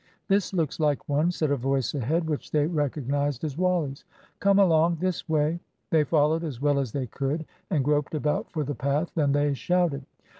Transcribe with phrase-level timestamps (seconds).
[0.29, 4.03] "This looks like one," said a voice ahead, which they recognised as Wally's.
[4.39, 5.59] "Come along this way."
[5.91, 9.11] They followed as well as they could, and groped about for the path.
[9.13, 10.03] Then they shouted.